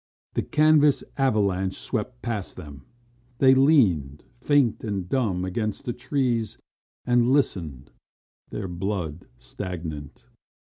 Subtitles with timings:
[0.33, 2.87] The canvas avalanche swept past them.
[3.37, 6.57] They leaned, faint and dumb, against trees
[7.05, 7.91] and listened,
[8.49, 10.27] their blood stagnant.